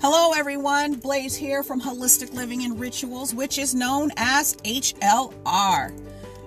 Hello, 0.00 0.30
everyone. 0.30 0.94
Blaze 0.94 1.34
here 1.34 1.64
from 1.64 1.80
Holistic 1.80 2.32
Living 2.32 2.62
and 2.62 2.78
Rituals, 2.78 3.34
which 3.34 3.58
is 3.58 3.74
known 3.74 4.12
as 4.16 4.54
HLR. 4.58 5.92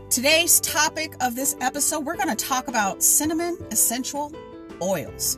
Today's 0.09 0.61
topic 0.61 1.15
of 1.19 1.35
this 1.35 1.57
episode, 1.59 2.05
we're 2.05 2.15
going 2.15 2.33
to 2.33 2.45
talk 2.45 2.69
about 2.69 3.03
cinnamon 3.03 3.57
essential 3.69 4.31
oils. 4.81 5.37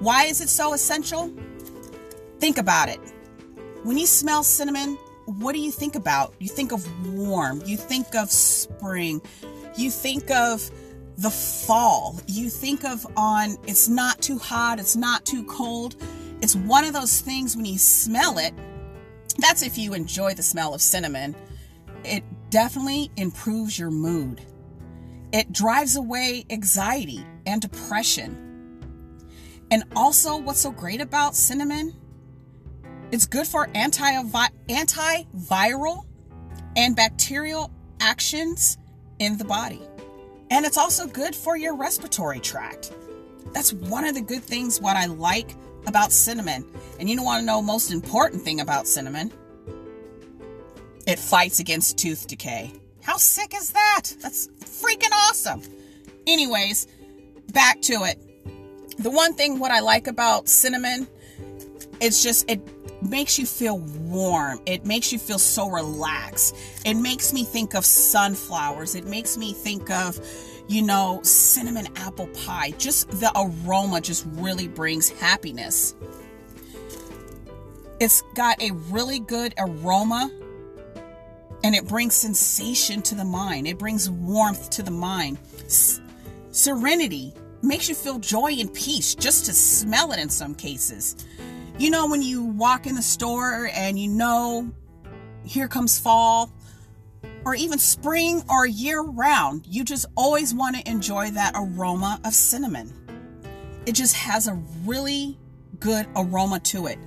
Why 0.00 0.24
is 0.24 0.40
it 0.40 0.48
so 0.48 0.72
essential? 0.72 1.32
Think 2.40 2.58
about 2.58 2.88
it. 2.88 2.98
When 3.84 3.96
you 3.96 4.08
smell 4.08 4.42
cinnamon, 4.42 4.98
what 5.26 5.52
do 5.52 5.60
you 5.60 5.70
think 5.70 5.94
about? 5.94 6.34
You 6.40 6.48
think 6.48 6.72
of 6.72 6.84
warm, 7.14 7.62
you 7.64 7.76
think 7.76 8.16
of 8.16 8.32
spring, 8.32 9.22
you 9.76 9.92
think 9.92 10.28
of 10.32 10.68
the 11.18 11.30
fall, 11.30 12.18
you 12.26 12.50
think 12.50 12.84
of 12.84 13.06
on 13.16 13.58
it's 13.68 13.88
not 13.88 14.20
too 14.20 14.38
hot, 14.38 14.80
it's 14.80 14.96
not 14.96 15.24
too 15.24 15.44
cold. 15.44 15.94
It's 16.42 16.56
one 16.56 16.84
of 16.84 16.92
those 16.92 17.20
things 17.20 17.56
when 17.56 17.66
you 17.66 17.78
smell 17.78 18.38
it, 18.38 18.54
that's 19.38 19.62
if 19.62 19.78
you 19.78 19.94
enjoy 19.94 20.34
the 20.34 20.42
smell 20.42 20.74
of 20.74 20.80
cinnamon, 20.80 21.34
it 22.04 22.24
definitely 22.50 23.10
improves 23.16 23.78
your 23.78 23.90
mood. 23.90 24.40
It 25.32 25.52
drives 25.52 25.96
away 25.96 26.44
anxiety 26.50 27.24
and 27.46 27.60
depression. 27.60 28.46
And 29.70 29.84
also, 29.94 30.36
what's 30.36 30.60
so 30.60 30.72
great 30.72 31.00
about 31.00 31.36
cinnamon? 31.36 31.94
It's 33.12 33.26
good 33.26 33.46
for 33.46 33.68
anti 33.74 34.10
antiviral 34.68 36.06
and 36.76 36.96
bacterial 36.96 37.70
actions 38.00 38.78
in 39.18 39.36
the 39.38 39.44
body. 39.44 39.80
And 40.50 40.66
it's 40.66 40.78
also 40.78 41.06
good 41.06 41.36
for 41.36 41.56
your 41.56 41.76
respiratory 41.76 42.40
tract. 42.40 42.92
That's 43.52 43.72
one 43.72 44.04
of 44.04 44.14
the 44.14 44.20
good 44.20 44.42
things 44.42 44.80
what 44.80 44.96
I 44.96 45.06
like 45.06 45.54
about 45.86 46.12
cinnamon. 46.12 46.64
And 46.98 47.08
you 47.08 47.16
don't 47.16 47.24
want 47.24 47.40
to 47.40 47.46
know 47.46 47.62
most 47.62 47.90
important 47.90 48.42
thing 48.42 48.60
about 48.60 48.86
cinnamon? 48.86 49.32
It 51.06 51.18
fights 51.18 51.58
against 51.58 51.98
tooth 51.98 52.26
decay. 52.26 52.72
How 53.02 53.16
sick 53.16 53.54
is 53.54 53.70
that? 53.72 54.02
That's 54.20 54.48
freaking 54.60 55.12
awesome. 55.12 55.62
Anyways, 56.26 56.86
back 57.52 57.80
to 57.82 58.04
it. 58.04 58.18
The 58.98 59.10
one 59.10 59.34
thing 59.34 59.58
what 59.58 59.70
I 59.70 59.80
like 59.80 60.06
about 60.06 60.48
cinnamon, 60.48 61.08
it's 62.00 62.22
just 62.22 62.50
it 62.50 62.60
makes 63.02 63.38
you 63.38 63.46
feel 63.46 63.78
warm. 63.78 64.60
It 64.66 64.84
makes 64.84 65.12
you 65.12 65.18
feel 65.18 65.38
so 65.38 65.68
relaxed. 65.70 66.54
It 66.84 66.94
makes 66.94 67.32
me 67.32 67.44
think 67.44 67.74
of 67.74 67.84
sunflowers. 67.84 68.94
It 68.94 69.06
makes 69.06 69.36
me 69.38 69.54
think 69.54 69.90
of, 69.90 70.20
you 70.70 70.82
know, 70.82 71.18
cinnamon 71.24 71.88
apple 71.96 72.28
pie. 72.28 72.70
Just 72.78 73.10
the 73.10 73.32
aroma 73.36 74.00
just 74.00 74.24
really 74.34 74.68
brings 74.68 75.08
happiness. 75.08 75.96
It's 77.98 78.22
got 78.36 78.62
a 78.62 78.70
really 78.88 79.18
good 79.18 79.52
aroma 79.58 80.30
and 81.64 81.74
it 81.74 81.88
brings 81.88 82.14
sensation 82.14 83.02
to 83.02 83.16
the 83.16 83.24
mind. 83.24 83.66
It 83.66 83.78
brings 83.78 84.08
warmth 84.08 84.70
to 84.70 84.84
the 84.84 84.92
mind. 84.92 85.38
S- 85.64 86.00
serenity 86.52 87.34
makes 87.62 87.88
you 87.88 87.96
feel 87.96 88.20
joy 88.20 88.52
and 88.52 88.72
peace 88.72 89.16
just 89.16 89.46
to 89.46 89.52
smell 89.52 90.12
it 90.12 90.20
in 90.20 90.28
some 90.28 90.54
cases. 90.54 91.16
You 91.78 91.90
know, 91.90 92.06
when 92.06 92.22
you 92.22 92.44
walk 92.44 92.86
in 92.86 92.94
the 92.94 93.02
store 93.02 93.70
and 93.74 93.98
you 93.98 94.06
know, 94.06 94.70
here 95.44 95.66
comes 95.66 95.98
fall, 95.98 96.52
or 97.44 97.54
even 97.54 97.78
spring 97.78 98.42
or 98.48 98.66
year 98.66 99.00
round, 99.00 99.66
you 99.66 99.84
just 99.84 100.06
always 100.14 100.54
want 100.54 100.76
to 100.76 100.90
enjoy 100.90 101.30
that 101.30 101.52
aroma 101.54 102.20
of 102.24 102.34
cinnamon. 102.34 102.92
It 103.86 103.92
just 103.92 104.14
has 104.14 104.46
a 104.46 104.54
really 104.84 105.38
good 105.78 106.06
aroma 106.14 106.60
to 106.60 106.86
it. 106.86 106.98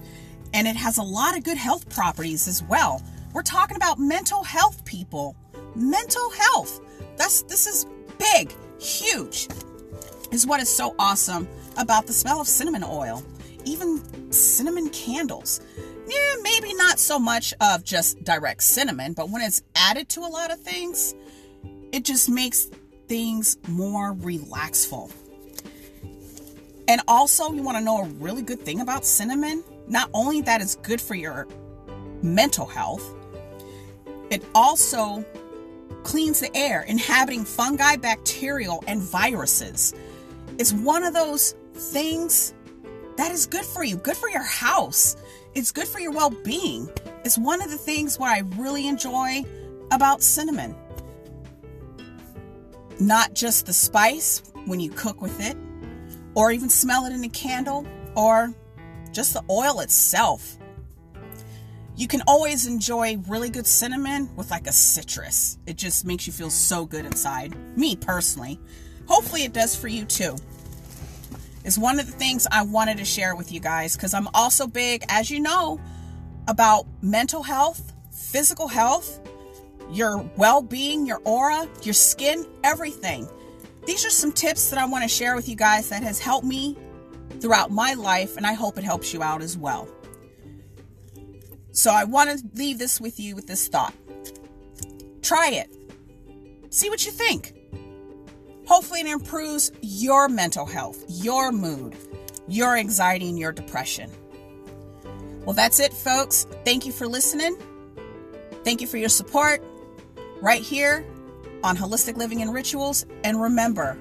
And 0.53 0.67
it 0.67 0.75
has 0.75 0.97
a 0.97 1.03
lot 1.03 1.37
of 1.37 1.43
good 1.43 1.57
health 1.57 1.89
properties 1.89 2.47
as 2.47 2.63
well. 2.63 3.01
We're 3.33 3.41
talking 3.41 3.77
about 3.77 3.99
mental 3.99 4.43
health, 4.43 4.85
people. 4.85 5.35
Mental 5.75 6.29
health. 6.31 6.79
That's 7.17 7.43
this 7.43 7.65
is 7.67 7.87
big, 8.17 8.53
huge. 8.79 9.47
Is 10.31 10.45
what 10.45 10.61
is 10.61 10.69
so 10.69 10.95
awesome 10.99 11.47
about 11.77 12.05
the 12.05 12.13
smell 12.13 12.41
of 12.41 12.47
cinnamon 12.47 12.83
oil. 12.83 13.23
Even 13.65 14.31
cinnamon 14.31 14.89
candles. 14.89 15.61
Yeah, 16.07 16.35
maybe 16.41 16.73
not 16.73 16.99
so 16.99 17.17
much 17.17 17.53
of 17.61 17.83
just 17.83 18.23
direct 18.23 18.63
cinnamon, 18.63 19.13
but 19.13 19.29
when 19.29 19.41
it's 19.41 19.61
added 19.75 20.09
to 20.09 20.21
a 20.21 20.27
lot 20.27 20.51
of 20.51 20.59
things, 20.59 21.15
it 21.91 22.03
just 22.03 22.29
makes 22.29 22.67
things 23.07 23.57
more 23.67 24.13
relaxful. 24.13 25.11
And 26.87 27.01
also, 27.07 27.53
you 27.53 27.63
want 27.63 27.77
to 27.77 27.83
know 27.83 27.99
a 27.99 28.05
really 28.05 28.41
good 28.41 28.59
thing 28.61 28.81
about 28.81 29.05
cinnamon? 29.05 29.63
Not 29.87 30.09
only 30.13 30.41
that 30.41 30.61
it's 30.61 30.75
good 30.75 30.99
for 30.99 31.15
your 31.15 31.47
mental 32.21 32.65
health, 32.65 33.13
it 34.29 34.43
also 34.53 35.25
cleans 36.03 36.39
the 36.41 36.55
air, 36.55 36.81
inhabiting 36.81 37.45
fungi, 37.45 37.95
bacterial, 37.95 38.83
and 38.87 39.01
viruses. 39.01 39.93
It's 40.57 40.73
one 40.73 41.03
of 41.03 41.13
those 41.13 41.55
things 41.73 42.53
that 43.17 43.31
is 43.31 43.45
good 43.45 43.65
for 43.65 43.83
you, 43.83 43.97
good 43.97 44.17
for 44.17 44.29
your 44.29 44.43
house. 44.43 45.15
It's 45.53 45.71
good 45.71 45.87
for 45.87 45.99
your 45.99 46.11
well 46.11 46.31
being. 46.31 46.89
It's 47.23 47.37
one 47.37 47.61
of 47.61 47.69
the 47.69 47.77
things 47.77 48.17
what 48.17 48.31
I 48.31 48.39
really 48.57 48.87
enjoy 48.87 49.43
about 49.91 50.23
cinnamon. 50.23 50.75
Not 52.99 53.33
just 53.33 53.65
the 53.65 53.73
spice 53.73 54.41
when 54.65 54.79
you 54.79 54.89
cook 54.89 55.21
with 55.21 55.39
it, 55.39 55.57
or 56.35 56.51
even 56.51 56.69
smell 56.69 57.05
it 57.05 57.13
in 57.13 57.23
a 57.23 57.29
candle, 57.29 57.85
or 58.15 58.53
just 59.11 59.33
the 59.33 59.43
oil 59.49 59.79
itself. 59.81 60.57
You 61.95 62.07
can 62.07 62.23
always 62.27 62.65
enjoy 62.65 63.17
really 63.27 63.49
good 63.49 63.67
cinnamon 63.67 64.35
with 64.35 64.49
like 64.49 64.65
a 64.65 64.71
citrus. 64.71 65.59
It 65.67 65.77
just 65.77 66.05
makes 66.05 66.25
you 66.25 66.33
feel 66.33 66.49
so 66.49 66.85
good 66.85 67.05
inside. 67.05 67.55
Me 67.77 67.95
personally. 67.95 68.59
Hopefully, 69.05 69.43
it 69.43 69.53
does 69.53 69.75
for 69.75 69.87
you 69.87 70.05
too. 70.05 70.35
Is 71.63 71.79
one 71.79 71.99
of 71.99 72.05
the 72.05 72.11
things 72.11 72.45
I 72.51 72.63
wanted 72.63 72.97
to 72.97 73.05
share 73.05 73.35
with 73.35 73.51
you 73.51 73.59
guys 73.59 73.95
because 73.95 74.13
I'm 74.13 74.27
also 74.33 74.67
big, 74.67 75.03
as 75.07 75.31
you 75.31 75.39
know, 75.39 75.79
about 76.47 76.85
mental 77.01 77.43
health, 77.43 77.93
physical 78.11 78.67
health, 78.67 79.19
your 79.91 80.17
well 80.35 80.61
being, 80.61 81.05
your 81.05 81.21
aura, 81.23 81.67
your 81.83 81.93
skin, 81.93 82.45
everything. 82.63 83.29
These 83.85 84.05
are 84.05 84.09
some 84.09 84.31
tips 84.31 84.69
that 84.69 84.79
I 84.79 84.85
want 84.85 85.03
to 85.03 85.07
share 85.07 85.35
with 85.35 85.47
you 85.47 85.55
guys 85.55 85.89
that 85.89 86.03
has 86.03 86.19
helped 86.19 86.45
me 86.45 86.77
throughout 87.39 87.71
my 87.71 87.93
life, 87.93 88.37
and 88.37 88.45
I 88.45 88.53
hope 88.53 88.77
it 88.77 88.83
helps 88.83 89.13
you 89.13 89.21
out 89.21 89.41
as 89.41 89.57
well. 89.57 89.87
So 91.71 91.91
I 91.91 92.03
want 92.03 92.29
to 92.29 92.45
leave 92.53 92.77
this 92.77 93.01
with 93.01 93.19
you 93.19 93.35
with 93.35 93.47
this 93.47 93.67
thought. 93.67 93.93
Try 95.21 95.49
it. 95.49 95.75
See 96.69 96.89
what 96.89 97.05
you 97.05 97.11
think. 97.11 97.53
Hopefully, 98.65 99.01
it 99.01 99.07
improves 99.07 99.71
your 99.81 100.29
mental 100.29 100.65
health, 100.65 101.03
your 101.07 101.51
mood, 101.51 101.95
your 102.47 102.77
anxiety, 102.77 103.29
and 103.29 103.37
your 103.37 103.51
depression. 103.51 104.09
Well, 105.45 105.53
that's 105.53 105.79
it, 105.79 105.93
folks. 105.93 106.47
Thank 106.63 106.85
you 106.85 106.91
for 106.91 107.07
listening. 107.07 107.57
Thank 108.63 108.79
you 108.79 108.87
for 108.87 108.97
your 108.97 109.09
support 109.09 109.61
right 110.41 110.61
here 110.61 111.05
on 111.63 111.75
Holistic 111.75 112.15
Living 112.15 112.41
and 112.41 112.53
Rituals. 112.53 113.05
And 113.23 113.41
remember, 113.41 113.97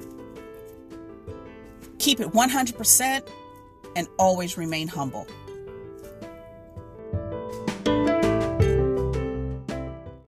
keep 1.98 2.20
it 2.20 2.28
100% 2.28 3.28
and 3.96 4.08
always 4.18 4.56
remain 4.56 4.88
humble. 4.88 5.26